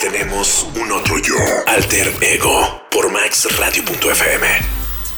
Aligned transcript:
Tenemos 0.00 0.66
un 0.74 0.92
otro 0.92 1.18
yo. 1.18 1.34
Alter 1.66 2.12
Ego 2.20 2.82
por 2.90 3.10
maxradio.fm. 3.10 4.46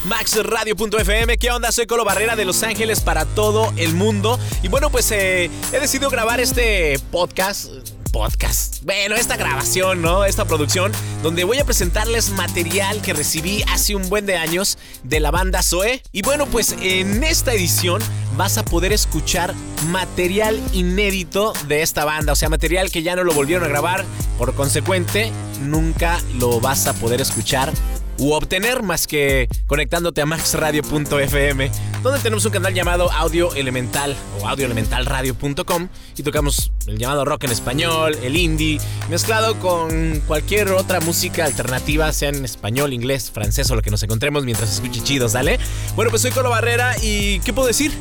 MaxRadio.fm, 0.05 1.37
¿qué 1.37 1.51
onda? 1.51 1.71
Soy 1.71 1.85
Colo 1.85 2.05
Barrera 2.05 2.37
de 2.37 2.45
Los 2.45 2.63
Ángeles 2.63 3.01
para 3.01 3.25
todo 3.25 3.73
el 3.75 3.93
mundo. 3.93 4.39
Y 4.63 4.69
bueno, 4.69 4.89
pues 4.89 5.11
eh, 5.11 5.51
he 5.73 5.79
decidido 5.79 6.09
grabar 6.09 6.39
este 6.39 6.97
podcast 7.11 7.69
podcast. 8.09 8.83
Bueno, 8.83 9.15
esta 9.15 9.37
grabación, 9.37 10.01
¿no? 10.01 10.25
Esta 10.25 10.45
producción, 10.45 10.91
donde 11.23 11.43
voy 11.43 11.59
a 11.59 11.65
presentarles 11.65 12.29
material 12.31 13.01
que 13.01 13.13
recibí 13.13 13.63
hace 13.71 13.95
un 13.95 14.09
buen 14.09 14.25
de 14.25 14.35
años 14.35 14.77
de 15.03 15.19
la 15.19 15.31
banda 15.31 15.63
Zoe. 15.63 16.01
Y 16.11 16.21
bueno, 16.21 16.45
pues 16.47 16.75
en 16.81 17.23
esta 17.23 17.53
edición 17.53 18.01
vas 18.39 18.57
a 18.57 18.63
poder 18.63 18.93
escuchar 18.93 19.53
material 19.87 20.61
inédito 20.71 21.51
de 21.67 21.81
esta 21.81 22.05
banda. 22.05 22.31
O 22.31 22.35
sea, 22.37 22.47
material 22.47 22.89
que 22.89 23.03
ya 23.03 23.17
no 23.17 23.25
lo 23.25 23.33
volvieron 23.33 23.65
a 23.65 23.67
grabar. 23.67 24.05
Por 24.37 24.55
consecuente, 24.55 25.29
nunca 25.61 26.17
lo 26.39 26.61
vas 26.61 26.87
a 26.87 26.93
poder 26.93 27.19
escuchar 27.19 27.69
u 28.17 28.31
obtener 28.31 28.81
más 28.81 29.07
que 29.07 29.49
conectándote 29.67 30.21
a 30.21 30.25
maxradio.fm, 30.25 31.71
donde 32.01 32.19
tenemos 32.19 32.45
un 32.45 32.51
canal 32.51 32.73
llamado 32.73 33.11
Audio 33.11 33.53
Elemental 33.55 34.15
o 34.39 34.47
audioelementalradio.com 34.47 35.89
y 36.15 36.23
tocamos 36.23 36.71
el 36.87 36.97
llamado 36.97 37.25
rock 37.25 37.43
en 37.43 37.51
español, 37.51 38.17
el 38.23 38.37
indie, 38.37 38.79
mezclado 39.09 39.59
con 39.59 40.21
cualquier 40.27 40.71
otra 40.71 41.01
música 41.01 41.43
alternativa, 41.43 42.11
sea 42.13 42.29
en 42.29 42.45
español, 42.45 42.93
inglés, 42.93 43.31
francés 43.31 43.69
o 43.69 43.75
lo 43.75 43.81
que 43.81 43.91
nos 43.91 44.03
encontremos 44.03 44.45
mientras 44.45 44.71
escuche 44.71 45.01
chidos, 45.03 45.33
¿dale? 45.33 45.59
Bueno, 45.95 46.09
pues 46.09 46.21
soy 46.21 46.31
Colo 46.31 46.49
Barrera 46.49 46.95
y 47.01 47.39
¿qué 47.39 47.51
puedo 47.51 47.67
decir? 47.67 47.91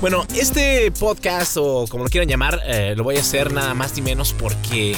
Bueno, 0.00 0.26
este 0.36 0.90
podcast 0.90 1.56
o 1.56 1.86
como 1.88 2.04
lo 2.04 2.10
quieran 2.10 2.28
llamar, 2.28 2.60
eh, 2.66 2.94
lo 2.96 3.04
voy 3.04 3.16
a 3.16 3.20
hacer 3.20 3.52
nada 3.52 3.74
más 3.74 3.94
ni 3.96 4.02
menos 4.02 4.34
porque, 4.34 4.94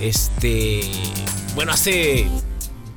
este, 0.00 0.82
bueno, 1.54 1.72
hace 1.72 2.26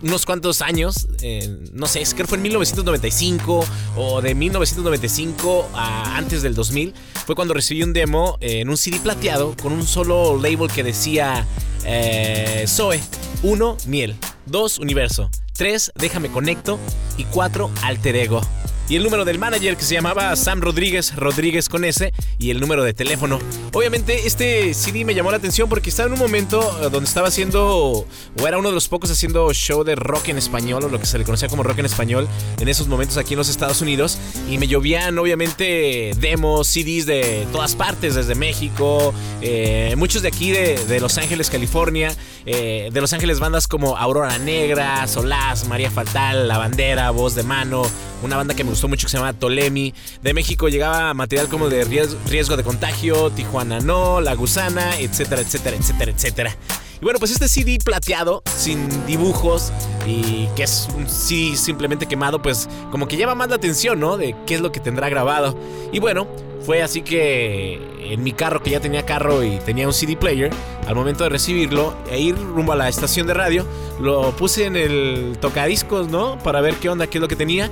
unos 0.02 0.26
cuantos 0.26 0.62
años, 0.62 1.08
eh, 1.22 1.58
no 1.72 1.88
sé, 1.88 2.04
creo 2.04 2.18
que 2.18 2.28
fue 2.28 2.38
en 2.38 2.44
1995 2.44 3.66
o 3.96 4.22
de 4.22 4.36
1995 4.36 5.70
a 5.74 6.18
antes 6.18 6.42
del 6.42 6.54
2000, 6.54 6.94
fue 7.26 7.36
cuando 7.36 7.54
recibí 7.54 7.82
un 7.84 7.94
demo 7.94 8.38
en 8.42 8.70
un 8.70 8.76
CD 8.76 9.00
plateado 9.00 9.56
con 9.62 9.72
un 9.72 9.88
solo 9.88 10.38
label 10.38 10.70
que 10.70 10.84
decía 10.84 11.48
eh, 11.86 12.66
Zoe, 12.68 13.00
1, 13.44 13.78
miel, 13.88 14.18
2, 14.48 14.80
universo, 14.80 15.30
3, 15.54 15.94
déjame 15.96 16.30
conecto 16.30 16.78
y 17.18 17.24
4, 17.24 17.72
alter 17.84 18.16
ego 18.18 18.42
y 18.90 18.96
el 18.96 19.04
número 19.04 19.26
del 19.26 19.40
manager 19.40 19.78
que 19.78 19.84
se 19.84 19.94
llamaba 19.94 20.36
Sam 20.36 20.62
Rodríguez, 20.62 21.16
Rodríguez 21.16 21.70
con 21.70 21.86
S, 21.86 22.12
y 22.38 22.52
el 22.52 22.60
número 22.60 22.84
de 22.84 22.94
teléfono. 22.94 23.40
Obviamente 23.72 24.28
este 24.28 24.74
CD 24.74 25.06
me 25.06 25.16
llamó 25.16 25.32
la 25.32 25.38
atención 25.38 25.70
porque 25.70 25.90
estaba 25.90 26.08
en 26.08 26.14
un 26.14 26.20
momento 26.20 26.60
eh, 26.82 26.90
donde 26.90 27.08
estaba 27.08 27.30
haciendo, 27.30 28.06
o 28.40 28.48
era 28.48 28.58
uno 28.58 28.70
de 28.70 28.76
los 28.76 28.88
pocos 28.88 29.10
haciendo 29.10 29.54
show 29.54 29.84
de 29.84 29.96
rock 29.96 30.30
en 30.30 30.38
español, 30.38 30.84
o 30.84 30.90
lo 30.90 31.00
que 31.00 31.06
se 31.06 31.18
le 31.18 31.24
conocía 31.24 31.48
como 31.48 31.64
rock 31.64 31.80
en 31.80 31.86
español, 31.86 32.28
en 32.60 32.68
esos 32.68 32.88
momentos 32.88 33.18
aquí 33.18 33.34
en 33.34 33.38
los 33.38 33.50
Estados 33.50 33.82
Unidos, 33.82 34.18
y 34.50 34.58
me 34.58 34.68
llovían 34.68 35.18
obviamente 35.18 36.12
demos, 36.20 36.68
CDs 36.68 37.06
de 37.06 37.48
todas 37.52 37.76
partes, 37.76 38.16
desde 38.16 38.36
México, 38.36 39.14
eh, 39.42 39.96
muchos 39.98 40.22
de 40.22 40.28
aquí 40.28 40.52
de, 40.52 41.00
Los 41.00 41.18
Ángeles, 41.18 41.50
California, 41.50 42.16
eh, 42.46 42.90
de 42.92 43.02
Los 43.02 43.14
Ángeles 43.14 43.40
bandas 43.40 43.68
como 43.68 43.98
Aurora 43.98 44.38
Negra, 44.40 45.08
Solás, 45.08 45.68
María 45.68 45.90
Fatal, 45.90 46.48
La 46.48 46.58
Bandera, 46.58 47.12
Voz 47.12 47.36
de 47.36 47.44
Mano, 47.44 47.84
una 48.22 48.38
banda 48.38 48.54
que 48.54 48.64
me 48.64 48.73
gustó 48.74 48.88
mucho 48.88 49.08
que 49.08 49.12
se 49.12 49.18
llama 49.18 49.34
Tolemi. 49.34 49.94
De 50.22 50.34
México 50.34 50.68
llegaba 50.68 51.14
material 51.14 51.48
como 51.48 51.70
de 51.70 51.84
riesgo 51.86 52.58
de 52.58 52.64
contagio, 52.64 53.30
Tijuana 53.32 53.80
no, 53.80 54.20
La 54.20 54.34
Gusana, 54.34 55.00
etcétera, 55.00 55.42
etcétera, 55.42 55.78
etcétera, 55.78 56.12
etcétera. 56.12 56.58
Y 57.00 57.04
bueno, 57.04 57.20
pues 57.20 57.32
este 57.32 57.48
CD 57.48 57.78
plateado, 57.84 58.42
sin 58.58 59.06
dibujos 59.06 59.72
y 60.08 60.48
que 60.56 60.64
es 60.64 60.88
un 60.96 61.08
CD 61.08 61.56
simplemente 61.56 62.06
quemado, 62.06 62.42
pues 62.42 62.68
como 62.92 63.08
que 63.08 63.18
llama 63.18 63.36
más 63.36 63.50
la 63.50 63.58
atención, 63.58 64.00
¿no? 64.00 64.18
De 64.18 64.36
qué 64.46 64.56
es 64.56 64.62
lo 64.62 64.72
que 64.72 64.80
tendrá 64.80 65.10
grabado. 65.10 65.58
Y 65.92 66.00
bueno, 66.00 66.28
fue 66.66 66.82
así 66.82 67.02
que 67.02 67.80
en 68.00 68.24
mi 68.24 68.32
carro, 68.32 68.64
que 68.64 68.70
ya 68.70 68.80
tenía 68.80 69.06
carro 69.06 69.44
y 69.44 69.58
tenía 69.60 69.86
un 69.86 69.94
CD 69.94 70.16
player, 70.16 70.50
al 70.88 70.96
momento 70.96 71.24
de 71.24 71.30
recibirlo 71.30 71.94
e 72.10 72.20
ir 72.20 72.36
rumbo 72.36 72.72
a 72.72 72.76
la 72.76 72.88
estación 72.88 73.28
de 73.28 73.34
radio, 73.34 73.66
lo 74.00 74.32
puse 74.36 74.66
en 74.66 74.78
el 74.78 75.38
tocadiscos, 75.42 76.08
¿no? 76.08 76.40
Para 76.40 76.62
ver 76.62 76.76
qué 76.76 76.90
onda, 76.90 77.08
qué 77.08 77.18
es 77.18 77.22
lo 77.22 77.28
que 77.28 77.36
tenía. 77.36 77.70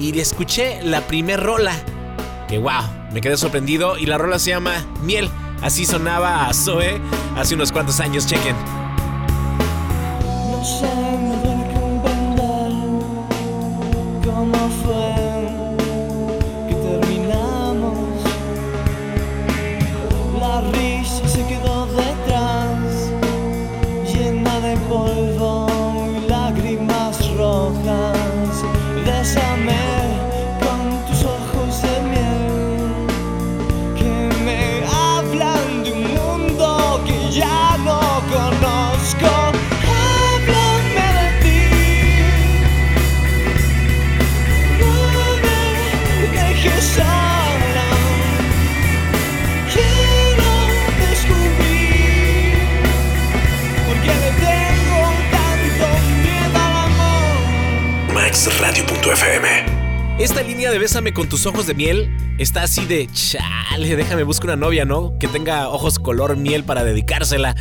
Y 0.00 0.12
le 0.12 0.22
escuché 0.22 0.80
la 0.82 1.02
primer 1.02 1.40
rola. 1.40 1.74
Que 2.48 2.58
wow, 2.58 2.82
me 3.12 3.20
quedé 3.20 3.36
sorprendido. 3.36 3.98
Y 3.98 4.06
la 4.06 4.16
rola 4.16 4.38
se 4.38 4.50
llama 4.50 4.72
Miel. 5.02 5.28
Así 5.60 5.84
sonaba 5.84 6.46
a 6.46 6.54
Zoe 6.54 6.98
hace 7.36 7.54
unos 7.54 7.70
cuantos 7.70 8.00
años, 8.00 8.26
chequen. 8.26 8.56
No 10.50 10.64
sé 10.64 11.20
Esta 60.18 60.40
línea 60.40 60.70
de 60.70 60.78
Bésame 60.78 61.12
con 61.12 61.28
tus 61.28 61.44
ojos 61.44 61.66
de 61.66 61.74
miel 61.74 62.16
está 62.38 62.62
así 62.62 62.86
de 62.86 63.06
chale, 63.12 63.94
déjame 63.94 64.22
buscar 64.22 64.46
una 64.46 64.56
novia, 64.56 64.86
¿no? 64.86 65.12
Que 65.18 65.28
tenga 65.28 65.68
ojos 65.68 65.98
color 65.98 66.38
miel 66.38 66.64
para 66.64 66.84
dedicársela. 66.84 67.54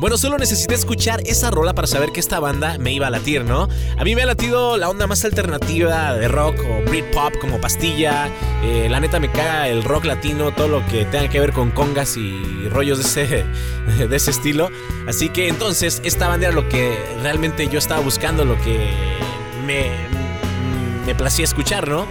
Bueno, 0.00 0.16
solo 0.16 0.38
necesité 0.38 0.74
escuchar 0.74 1.20
esa 1.26 1.50
rola 1.50 1.74
para 1.74 1.86
saber 1.86 2.12
que 2.12 2.20
esta 2.20 2.40
banda 2.40 2.78
me 2.78 2.92
iba 2.92 3.08
a 3.08 3.10
latir, 3.10 3.44
¿no? 3.44 3.68
A 3.98 4.04
mí 4.04 4.14
me 4.14 4.22
ha 4.22 4.26
latido 4.26 4.78
la 4.78 4.88
onda 4.88 5.06
más 5.06 5.22
alternativa 5.26 6.14
de 6.14 6.28
rock 6.28 6.56
o 6.60 6.88
Britpop 6.88 7.36
como 7.42 7.60
Pastilla. 7.60 8.30
Eh, 8.64 8.88
la 8.90 8.98
neta 8.98 9.20
me 9.20 9.30
caga 9.30 9.68
el 9.68 9.84
rock 9.84 10.06
latino, 10.06 10.52
todo 10.52 10.68
lo 10.68 10.86
que 10.86 11.04
tenga 11.04 11.28
que 11.28 11.40
ver 11.40 11.52
con 11.52 11.72
congas 11.72 12.16
y 12.16 12.68
rollos 12.70 12.98
de 12.98 13.04
ese, 13.04 13.44
de 14.08 14.16
ese 14.16 14.30
estilo. 14.30 14.70
Así 15.06 15.28
que 15.28 15.48
entonces 15.48 16.00
esta 16.04 16.26
banda 16.26 16.46
era 16.46 16.54
lo 16.54 16.70
que 16.70 16.98
realmente 17.20 17.68
yo 17.68 17.78
estaba 17.78 18.00
buscando, 18.00 18.46
lo 18.46 18.58
que 18.62 18.90
me, 19.66 20.15
me 21.06 21.14
placía 21.14 21.44
escuchar, 21.44 21.88
¿no? 21.88 22.06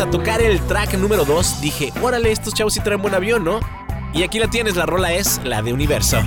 A 0.00 0.10
tocar 0.10 0.40
el 0.40 0.58
track 0.62 0.94
número 0.94 1.26
2, 1.26 1.60
dije, 1.60 1.92
órale, 2.00 2.32
estos 2.32 2.54
chavos 2.54 2.72
sí 2.72 2.80
traen 2.80 3.02
buen 3.02 3.14
avión, 3.14 3.44
¿no? 3.44 3.60
Y 4.14 4.22
aquí 4.22 4.38
la 4.38 4.48
tienes, 4.48 4.74
la 4.74 4.86
rola 4.86 5.12
es 5.12 5.38
la 5.44 5.60
de 5.60 5.72
Universo. 5.72 6.18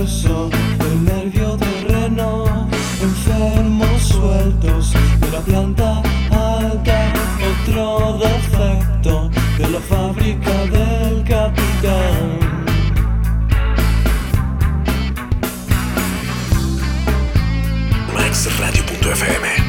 Universo, 0.00 0.50
el 0.80 1.04
nervio 1.04 1.56
terreno, 1.56 2.68
enfermos 3.02 4.02
sueltos 4.02 4.92
de 4.92 5.30
la 5.30 5.40
planta 5.40 6.02
alta, 6.30 7.12
otro 7.52 8.18
defecto 8.18 9.30
de 9.58 9.68
la 9.68 9.80
fábrica 9.80 10.50
del 10.66 11.22
capitán. 11.24 12.38
MaxRadio.fm. 18.14 19.59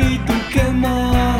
espíritu 0.00 0.32
quema. 0.52 1.36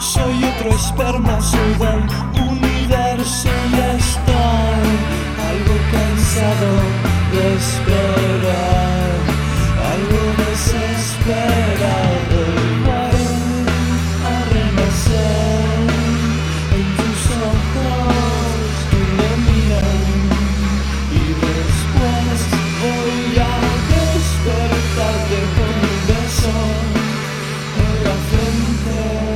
Soy 0.00 0.44
otro 0.44 0.70
esperma, 0.70 1.40
soy 1.40 1.74
del 1.78 2.48
universo. 2.48 3.48
Ya 3.76 3.92
estoy 3.94 4.92
algo 5.48 5.74
cansado 5.92 6.91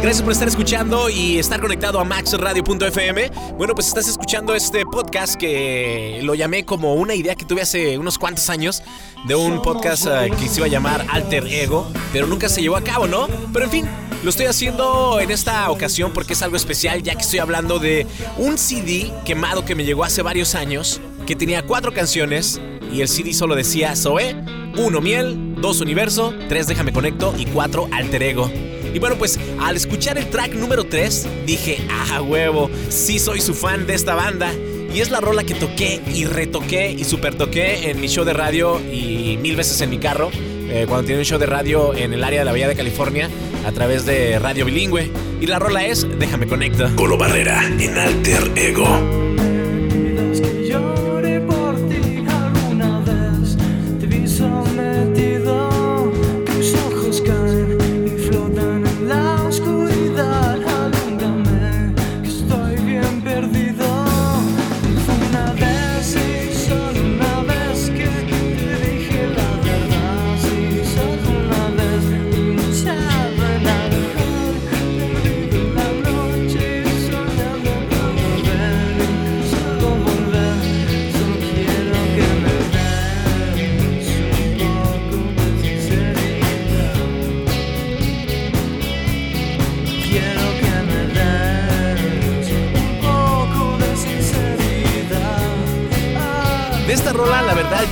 Gracias 0.06 0.22
por 0.22 0.32
estar 0.34 0.46
escuchando 0.46 1.10
y 1.10 1.36
estar 1.36 1.60
conectado 1.60 1.98
a 1.98 2.04
maxradio.fm. 2.04 3.28
Bueno, 3.58 3.74
pues 3.74 3.88
estás 3.88 4.06
escuchando 4.06 4.54
este 4.54 4.86
podcast 4.86 5.34
que 5.34 6.20
lo 6.22 6.36
llamé 6.36 6.64
como 6.64 6.94
una 6.94 7.16
idea 7.16 7.34
que 7.34 7.44
tuve 7.44 7.62
hace 7.62 7.98
unos 7.98 8.16
cuantos 8.16 8.48
años 8.48 8.84
de 9.26 9.34
un 9.34 9.60
podcast 9.62 10.06
eh, 10.06 10.30
que 10.38 10.48
se 10.48 10.58
iba 10.58 10.66
a 10.66 10.68
llamar 10.68 11.04
Alter 11.10 11.48
Ego, 11.48 11.90
pero 12.12 12.28
nunca 12.28 12.48
se 12.48 12.62
llevó 12.62 12.76
a 12.76 12.82
cabo, 12.82 13.08
¿no? 13.08 13.26
Pero 13.52 13.64
en 13.64 13.70
fin, 13.72 13.88
lo 14.22 14.30
estoy 14.30 14.46
haciendo 14.46 15.18
en 15.18 15.32
esta 15.32 15.68
ocasión 15.72 16.12
porque 16.12 16.34
es 16.34 16.42
algo 16.42 16.54
especial, 16.56 17.02
ya 17.02 17.16
que 17.16 17.22
estoy 17.22 17.40
hablando 17.40 17.80
de 17.80 18.06
un 18.38 18.58
CD 18.58 19.12
quemado 19.24 19.64
que 19.64 19.74
me 19.74 19.84
llegó 19.84 20.04
hace 20.04 20.22
varios 20.22 20.54
años, 20.54 21.00
que 21.26 21.34
tenía 21.34 21.66
cuatro 21.66 21.92
canciones 21.92 22.60
y 22.92 23.00
el 23.00 23.08
CD 23.08 23.34
solo 23.34 23.56
decía 23.56 23.96
Zoe, 23.96 24.36
uno 24.78 25.00
miel, 25.00 25.56
dos 25.60 25.80
universo, 25.80 26.32
tres 26.48 26.68
déjame 26.68 26.92
conecto 26.92 27.34
y 27.36 27.46
cuatro 27.46 27.88
alter 27.90 28.22
ego. 28.22 28.48
Y 28.96 28.98
bueno, 28.98 29.16
pues 29.18 29.38
al 29.60 29.76
escuchar 29.76 30.18
el 30.18 30.26
track 30.30 30.54
número 30.54 30.84
3, 30.84 31.26
dije, 31.46 31.78
ah, 31.90 32.22
huevo, 32.22 32.70
sí 32.88 33.18
soy 33.18 33.40
su 33.40 33.54
fan 33.54 33.86
de 33.86 33.94
esta 33.94 34.14
banda. 34.14 34.52
Y 34.94 35.00
es 35.00 35.10
la 35.10 35.20
rola 35.20 35.44
que 35.44 35.54
toqué 35.54 36.00
y 36.14 36.24
retoqué 36.24 36.90
y 36.90 37.04
super 37.04 37.34
toqué 37.34 37.90
en 37.90 38.00
mi 38.00 38.08
show 38.08 38.24
de 38.24 38.32
radio 38.32 38.80
y 38.80 39.36
mil 39.40 39.56
veces 39.56 39.80
en 39.80 39.90
mi 39.90 39.98
carro. 39.98 40.30
eh, 40.68 40.84
cuando 40.88 41.06
tenía 41.06 41.18
un 41.18 41.24
show 41.24 41.38
de 41.38 41.46
radio 41.46 41.94
en 41.94 42.12
el 42.12 42.24
área 42.24 42.40
de 42.40 42.44
la 42.44 42.50
Bahía 42.52 42.66
de 42.68 42.74
California 42.74 43.30
a 43.64 43.72
través 43.72 44.04
de 44.06 44.38
radio 44.38 44.64
bilingüe. 44.64 45.10
Y 45.40 45.46
la 45.46 45.58
rola 45.58 45.84
es 45.86 46.06
Déjame 46.18 46.46
conecta. 46.46 46.90
Colo 46.96 47.16
Barrera 47.18 47.64
en 47.78 47.96
Alter 47.98 48.50
Ego. 48.56 49.25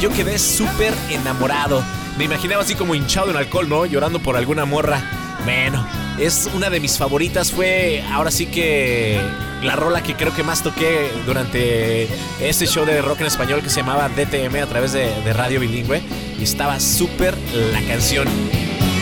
Yo 0.04 0.10
quedé 0.10 0.38
súper 0.38 0.92
enamorado. 1.08 1.82
Me 2.18 2.24
imaginaba 2.24 2.62
así 2.62 2.74
como 2.74 2.94
hinchado 2.94 3.30
en 3.30 3.38
alcohol, 3.38 3.66
¿no? 3.70 3.86
Llorando 3.86 4.18
por 4.18 4.36
alguna 4.36 4.66
morra. 4.66 5.02
Bueno, 5.46 5.82
es 6.18 6.50
una 6.54 6.68
de 6.68 6.78
mis 6.78 6.98
favoritas. 6.98 7.50
Fue 7.50 8.04
ahora 8.12 8.30
sí 8.30 8.44
que 8.44 9.18
la 9.62 9.76
rola 9.76 10.02
que 10.02 10.14
creo 10.14 10.34
que 10.34 10.42
más 10.42 10.62
toqué 10.62 11.10
durante 11.24 12.06
este 12.38 12.66
show 12.66 12.84
de 12.84 13.00
rock 13.00 13.22
en 13.22 13.28
español 13.28 13.62
que 13.62 13.70
se 13.70 13.80
llamaba 13.80 14.10
DTM 14.10 14.56
a 14.62 14.66
través 14.66 14.92
de, 14.92 15.08
de 15.22 15.32
radio 15.32 15.58
bilingüe. 15.58 16.02
Y 16.38 16.42
estaba 16.42 16.78
súper 16.80 17.34
la 17.72 17.80
canción. 17.86 18.28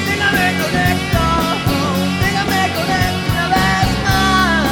Déjame 0.07 0.53
conecto, 0.63 1.19
déjame 2.21 2.75
conecto 2.77 3.33
una 3.33 3.49
vez 3.49 3.89
más. 4.05 4.69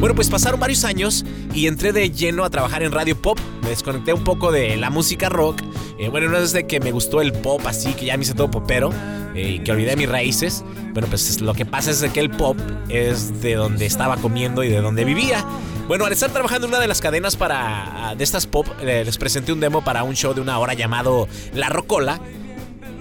Bueno, 0.00 0.16
pues 0.16 0.28
pasaron 0.28 0.58
varios 0.58 0.84
años 0.84 1.24
y 1.54 1.66
entré 1.66 1.92
de 1.92 2.10
lleno 2.10 2.44
a 2.44 2.50
trabajar 2.50 2.82
en 2.82 2.92
radio 2.92 3.16
pop. 3.16 3.38
Me 3.62 3.70
desconecté 3.70 4.12
un 4.12 4.24
poco 4.24 4.52
de 4.52 4.76
la 4.76 4.90
música 4.90 5.28
rock. 5.28 5.60
Eh, 5.98 6.08
bueno, 6.08 6.28
no 6.28 6.38
es 6.38 6.52
de 6.52 6.66
que 6.66 6.80
me 6.80 6.92
gustó 6.92 7.20
el 7.20 7.32
pop 7.32 7.60
así, 7.66 7.94
que 7.94 8.06
ya 8.06 8.16
me 8.16 8.22
hice 8.22 8.34
todo 8.34 8.50
popero 8.50 8.90
eh, 9.34 9.52
y 9.52 9.58
que 9.60 9.72
olvidé 9.72 9.96
mis 9.96 10.08
raíces. 10.08 10.64
Bueno, 10.92 11.08
pues 11.08 11.40
lo 11.40 11.54
que 11.54 11.64
pasa 11.64 11.90
es 11.90 12.02
que 12.12 12.20
el 12.20 12.30
pop 12.30 12.56
es 12.88 13.40
de 13.42 13.54
donde 13.54 13.86
estaba 13.86 14.16
comiendo 14.16 14.64
y 14.64 14.68
de 14.68 14.80
donde 14.80 15.04
vivía. 15.04 15.44
Bueno, 15.88 16.04
al 16.06 16.12
estar 16.12 16.30
trabajando 16.30 16.66
en 16.66 16.72
una 16.72 16.80
de 16.80 16.88
las 16.88 17.00
cadenas 17.00 17.36
para 17.36 18.14
de 18.16 18.24
estas 18.24 18.46
pop, 18.46 18.66
eh, 18.80 19.02
les 19.04 19.18
presenté 19.18 19.52
un 19.52 19.60
demo 19.60 19.82
para 19.82 20.04
un 20.04 20.14
show 20.14 20.32
de 20.34 20.40
una 20.40 20.58
hora 20.58 20.74
llamado 20.74 21.28
La 21.54 21.68
Rocola 21.68 22.20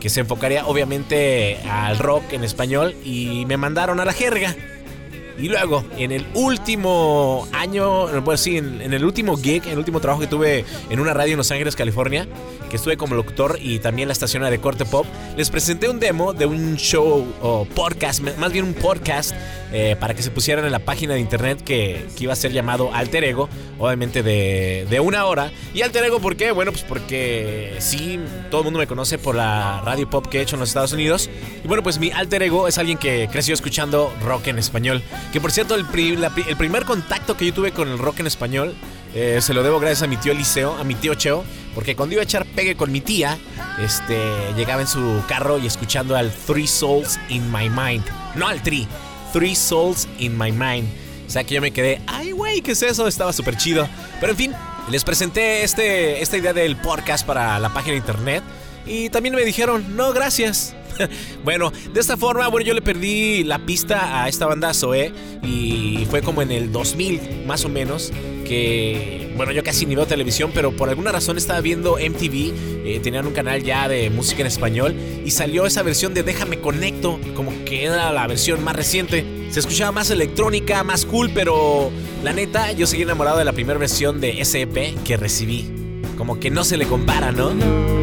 que 0.01 0.09
se 0.09 0.21
enfocaría 0.21 0.65
obviamente 0.65 1.59
al 1.69 1.99
rock 1.99 2.33
en 2.33 2.43
español 2.43 2.95
y 3.05 3.45
me 3.45 3.55
mandaron 3.55 3.99
a 3.99 4.05
la 4.05 4.13
jerga. 4.13 4.55
Y 5.39 5.49
luego, 5.49 5.83
en 5.97 6.11
el 6.11 6.25
último 6.33 7.47
año, 7.51 8.07
pues 8.23 8.41
sí, 8.41 8.57
en, 8.57 8.81
en 8.81 8.93
el 8.93 9.03
último 9.05 9.37
gig, 9.37 9.63
en 9.65 9.71
el 9.71 9.77
último 9.79 9.99
trabajo 9.99 10.21
que 10.21 10.27
tuve 10.27 10.65
en 10.89 10.99
una 10.99 11.13
radio 11.13 11.33
en 11.33 11.37
Los 11.37 11.51
Ángeles, 11.51 11.75
California, 11.75 12.27
que 12.69 12.75
estuve 12.77 12.97
como 12.97 13.15
locutor 13.15 13.57
y 13.61 13.79
también 13.79 14.07
la 14.07 14.13
estación 14.13 14.43
de 14.49 14.59
corte 14.59 14.85
pop, 14.85 15.05
les 15.37 15.49
presenté 15.49 15.89
un 15.89 15.99
demo 15.99 16.33
de 16.33 16.45
un 16.45 16.75
show 16.77 17.27
o 17.41 17.65
podcast, 17.65 18.21
más 18.37 18.51
bien 18.51 18.65
un 18.65 18.73
podcast, 18.73 19.33
eh, 19.73 19.95
para 19.99 20.13
que 20.13 20.21
se 20.21 20.31
pusieran 20.31 20.65
en 20.65 20.71
la 20.71 20.79
página 20.79 21.13
de 21.13 21.19
internet 21.19 21.61
que, 21.63 22.05
que 22.17 22.23
iba 22.23 22.33
a 22.33 22.35
ser 22.35 22.51
llamado 22.51 22.93
Alter 22.93 23.23
Ego, 23.23 23.49
obviamente 23.77 24.23
de, 24.23 24.85
de 24.89 24.99
una 24.99 25.25
hora. 25.25 25.51
¿Y 25.73 25.81
Alter 25.81 26.05
Ego 26.05 26.19
por 26.19 26.35
qué? 26.35 26.51
Bueno, 26.51 26.71
pues 26.71 26.83
porque 26.83 27.75
sí, 27.79 28.19
todo 28.49 28.61
el 28.61 28.65
mundo 28.65 28.79
me 28.79 28.87
conoce 28.87 29.17
por 29.17 29.35
la 29.35 29.81
radio 29.85 30.09
pop 30.09 30.27
que 30.27 30.39
he 30.39 30.41
hecho 30.41 30.55
en 30.55 30.61
los 30.61 30.69
Estados 30.69 30.91
Unidos. 30.91 31.29
Y 31.63 31.67
bueno, 31.67 31.83
pues 31.83 31.99
mi 31.99 32.11
Alter 32.11 32.43
Ego 32.43 32.67
es 32.67 32.77
alguien 32.77 32.97
que 32.97 33.29
creció 33.31 33.53
escuchando 33.53 34.13
rock 34.23 34.47
en 34.47 34.59
español. 34.59 35.01
Que 35.31 35.39
por 35.39 35.51
cierto, 35.51 35.75
el, 35.75 35.85
pri- 35.85 36.15
la 36.17 36.31
el 36.47 36.57
primer 36.57 36.85
contacto 36.85 37.37
que 37.37 37.45
yo 37.45 37.53
tuve 37.53 37.71
con 37.71 37.87
el 37.87 37.97
rock 37.97 38.19
en 38.19 38.27
español 38.27 38.75
eh, 39.15 39.39
se 39.41 39.53
lo 39.53 39.63
debo 39.63 39.79
gracias 39.79 40.03
a 40.03 40.07
mi 40.07 40.17
tío 40.17 40.31
Eliseo, 40.31 40.77
a 40.77 40.83
mi 40.83 40.95
tío 40.95 41.13
Cheo, 41.15 41.43
porque 41.75 41.95
cuando 41.95 42.13
iba 42.13 42.21
a 42.21 42.23
echar 42.25 42.45
pegue 42.45 42.75
con 42.75 42.91
mi 42.91 43.01
tía, 43.01 43.37
este, 43.79 44.17
llegaba 44.55 44.81
en 44.81 44.87
su 44.87 45.21
carro 45.27 45.57
y 45.57 45.67
escuchando 45.67 46.15
al 46.15 46.31
Three 46.31 46.67
Souls 46.67 47.19
in 47.29 47.49
My 47.51 47.69
Mind. 47.69 48.03
No 48.35 48.47
al 48.47 48.61
Tree, 48.61 48.87
Three 49.33 49.55
Souls 49.55 50.07
in 50.19 50.37
My 50.37 50.51
Mind. 50.51 50.87
O 51.27 51.29
sea 51.29 51.43
que 51.45 51.55
yo 51.55 51.61
me 51.61 51.71
quedé, 51.71 52.01
ay, 52.07 52.31
güey, 52.31 52.61
¿qué 52.61 52.71
es 52.73 52.81
eso? 52.81 53.07
Estaba 53.07 53.31
súper 53.31 53.55
chido. 53.55 53.87
Pero 54.19 54.33
en 54.33 54.37
fin, 54.37 54.53
les 54.89 55.03
presenté 55.05 55.63
este, 55.63 56.21
esta 56.21 56.35
idea 56.37 56.51
del 56.51 56.75
podcast 56.75 57.25
para 57.25 57.57
la 57.59 57.69
página 57.69 57.91
de 57.93 57.97
internet. 57.99 58.43
Y 58.85 59.09
también 59.09 59.35
me 59.35 59.43
dijeron, 59.43 59.95
no, 59.95 60.13
gracias. 60.13 60.75
bueno, 61.43 61.71
de 61.93 61.99
esta 61.99 62.17
forma, 62.17 62.47
bueno, 62.47 62.65
yo 62.65 62.73
le 62.73 62.81
perdí 62.81 63.43
la 63.43 63.59
pista 63.59 64.23
a 64.23 64.29
esta 64.29 64.45
banda 64.45 64.73
Zoe 64.73 65.13
y 65.43 66.05
fue 66.09 66.21
como 66.21 66.41
en 66.41 66.51
el 66.51 66.71
2000, 66.71 67.45
más 67.45 67.65
o 67.65 67.69
menos, 67.69 68.11
que, 68.45 69.31
bueno, 69.35 69.51
yo 69.51 69.63
casi 69.63 69.85
ni 69.85 69.95
veo 69.95 70.05
televisión, 70.05 70.51
pero 70.53 70.75
por 70.75 70.89
alguna 70.89 71.11
razón 71.11 71.37
estaba 71.37 71.61
viendo 71.61 71.97
MTV, 71.97 72.53
eh, 72.85 72.99
tenían 73.01 73.25
un 73.25 73.33
canal 73.33 73.63
ya 73.63 73.87
de 73.87 74.09
música 74.09 74.41
en 74.41 74.47
español 74.47 74.95
y 75.25 75.31
salió 75.31 75.65
esa 75.65 75.83
versión 75.83 76.13
de 76.13 76.23
Déjame 76.23 76.59
Conecto, 76.59 77.19
como 77.35 77.51
que 77.65 77.85
era 77.85 78.11
la 78.11 78.27
versión 78.27 78.63
más 78.63 78.75
reciente. 78.75 79.25
Se 79.49 79.59
escuchaba 79.59 79.91
más 79.91 80.09
electrónica, 80.09 80.83
más 80.83 81.05
cool, 81.05 81.31
pero 81.33 81.91
la 82.23 82.33
neta, 82.33 82.71
yo 82.71 82.87
seguí 82.87 83.03
enamorado 83.03 83.37
de 83.37 83.45
la 83.45 83.53
primera 83.53 83.79
versión 83.79 84.21
de 84.21 84.43
SEP 84.43 85.03
que 85.03 85.17
recibí. 85.17 85.69
Como 86.17 86.39
que 86.39 86.51
no 86.51 86.63
se 86.63 86.77
le 86.77 86.85
compara, 86.85 87.31
¿no? 87.31 88.00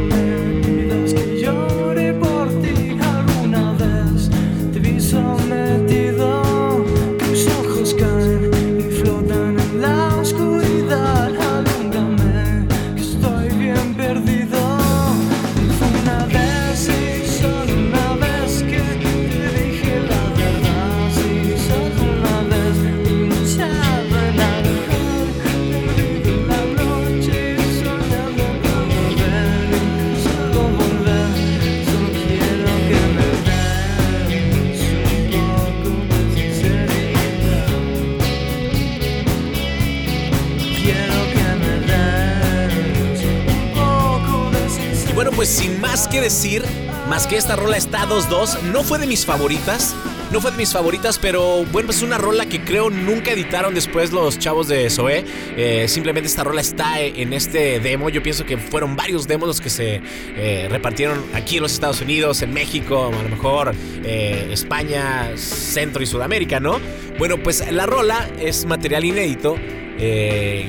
Decir, 46.28 46.62
más 47.08 47.26
que 47.26 47.38
esta 47.38 47.56
rola 47.56 47.78
está 47.78 48.06
2-2, 48.06 48.61
no 48.64 48.82
fue 48.82 48.99
de 48.99 49.06
mis 49.06 49.25
favoritas. 49.25 49.94
No 50.30 50.42
fue 50.42 50.50
de 50.50 50.58
mis 50.58 50.75
favoritas, 50.75 51.18
pero 51.18 51.64
bueno, 51.73 51.88
es 51.90 52.02
una 52.02 52.18
rola 52.18 52.44
que 52.44 52.61
creo 52.61 52.90
nunca 52.90 53.30
editaron 53.30 53.73
después 53.75 54.12
los 54.12 54.38
chavos 54.38 54.68
de 54.68 54.90
Zoé. 54.90 55.25
Eh, 55.56 55.87
simplemente 55.88 56.28
esta 56.28 56.44
rola 56.44 56.61
está 56.61 57.00
en 57.00 57.32
este 57.32 57.80
demo. 57.80 58.11
Yo 58.11 58.23
pienso 58.23 58.44
que 58.44 58.58
fueron 58.58 58.94
varios 58.94 59.26
demos 59.26 59.49
los 59.49 59.61
que 59.62 59.70
se 59.70 60.02
eh, 60.37 60.68
repartieron 60.70 61.25
aquí 61.32 61.56
en 61.56 61.62
los 61.62 61.73
Estados 61.73 62.02
Unidos, 62.02 62.42
en 62.42 62.52
México, 62.52 63.06
a 63.06 63.23
lo 63.23 63.28
mejor 63.30 63.75
eh, 64.04 64.50
España, 64.52 65.30
Centro 65.37 66.02
y 66.02 66.06
Sudamérica, 66.06 66.61
¿no? 66.61 66.78
Bueno, 67.18 67.42
pues 67.42 67.64
la 67.73 67.87
rola 67.87 68.28
es 68.38 68.66
material 68.66 69.06
inédito. 69.06 69.56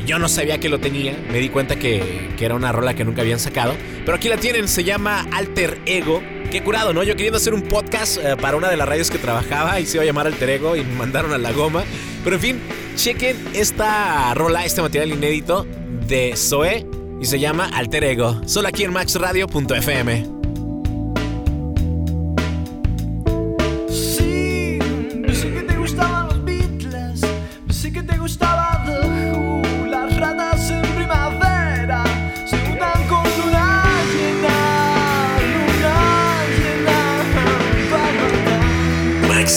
Yo 0.07 0.17
no 0.17 0.27
sabía 0.27 0.57
que 0.59 0.69
lo 0.69 0.79
tenía, 0.79 1.15
me 1.31 1.37
di 1.37 1.49
cuenta 1.49 1.75
que, 1.75 2.29
que 2.35 2.45
era 2.45 2.55
una 2.55 2.71
rola 2.71 2.95
que 2.95 3.03
nunca 3.03 3.21
habían 3.21 3.39
sacado. 3.39 3.75
Pero 4.03 4.15
aquí 4.17 4.29
la 4.29 4.37
tienen, 4.37 4.67
se 4.69 4.85
llama 4.85 5.27
Alter 5.31 5.77
Ego. 5.85 6.23
Qué 6.51 6.63
curado, 6.63 6.93
¿no? 6.93 7.03
Yo 7.03 7.13
queriendo 7.13 7.37
hacer 7.37 7.53
un 7.53 7.61
podcast 7.61 8.17
eh, 8.17 8.35
para 8.35 8.57
una 8.57 8.69
de 8.69 8.77
las 8.77 8.89
radios 8.89 9.11
que 9.11 9.19
trabajaba 9.19 9.79
y 9.79 9.85
se 9.85 9.97
iba 9.97 10.03
a 10.03 10.05
llamar 10.05 10.25
Alter 10.25 10.49
Ego 10.49 10.75
y 10.75 10.83
me 10.83 10.95
mandaron 10.95 11.31
a 11.31 11.37
la 11.37 11.51
goma. 11.51 11.83
Pero 12.23 12.37
en 12.37 12.41
fin, 12.41 12.61
chequen 12.95 13.37
esta 13.53 14.33
rola, 14.33 14.65
este 14.65 14.81
material 14.81 15.11
inédito 15.11 15.67
de 16.07 16.33
Zoe 16.35 16.87
y 17.21 17.25
se 17.25 17.39
llama 17.39 17.69
Alter 17.71 18.03
Ego. 18.03 18.41
Solo 18.47 18.67
aquí 18.67 18.83
en 18.83 18.93
maxradio.fm. 18.93 20.38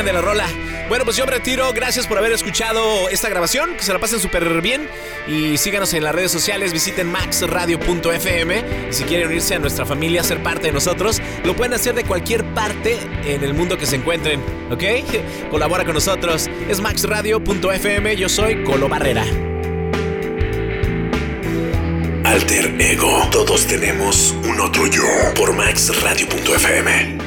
de 0.00 0.12
la 0.14 0.22
rola? 0.22 0.48
Bueno, 0.88 1.04
pues 1.04 1.18
yo 1.18 1.26
me 1.26 1.32
retiro. 1.32 1.70
Gracias 1.74 2.06
por 2.06 2.16
haber 2.16 2.32
escuchado 2.32 3.10
esta 3.10 3.28
grabación. 3.28 3.74
Que 3.76 3.82
se 3.82 3.92
la 3.92 3.98
pasen 3.98 4.20
súper 4.20 4.62
bien. 4.62 4.88
Y 5.28 5.58
síganos 5.58 5.92
en 5.92 6.02
las 6.02 6.14
redes 6.14 6.32
sociales. 6.32 6.72
Visiten 6.72 7.12
maxradio.fm. 7.12 8.64
Si 8.90 9.04
quieren 9.04 9.28
unirse 9.28 9.54
a 9.54 9.58
nuestra 9.58 9.84
familia, 9.84 10.24
ser 10.24 10.42
parte 10.42 10.68
de 10.68 10.72
nosotros, 10.72 11.20
lo 11.44 11.54
pueden 11.54 11.74
hacer 11.74 11.94
de 11.94 12.04
cualquier 12.04 12.42
parte 12.54 12.98
en 13.26 13.44
el 13.44 13.52
mundo 13.52 13.76
que 13.76 13.84
se 13.84 13.96
encuentren. 13.96 14.42
¿Ok? 14.70 14.82
Colabora 15.50 15.84
con 15.84 15.92
nosotros. 15.92 16.48
Es 16.70 16.80
maxradio.fm. 16.80 18.16
Yo 18.16 18.30
soy 18.30 18.64
Colo 18.64 18.88
Barrera. 18.88 19.24
Alter 22.24 22.80
Ego. 22.80 23.28
Todos 23.30 23.66
tenemos 23.66 24.34
un 24.42 24.58
otro 24.58 24.86
yo. 24.86 25.04
Por 25.36 25.52
maxradio.fm. 25.52 27.21